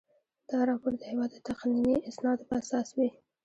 [0.49, 3.09] دا راپور د هیواد د تقنیني اسنادو په اساس وي.